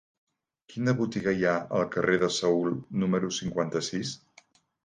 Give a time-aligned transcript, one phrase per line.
[0.71, 4.19] Quina botiga hi ha al carrer de Seül número cinquanta-sis?